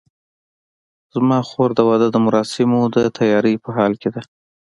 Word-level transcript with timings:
زما 1.13 1.39
خور 1.49 1.69
د 1.75 1.79
واده 1.89 2.07
د 2.11 2.17
مراسمو 2.25 2.79
د 2.95 2.97
تیارۍ 3.17 3.55
په 3.63 3.69
حال 3.77 3.93
کې 4.01 4.09
ده 4.15 4.21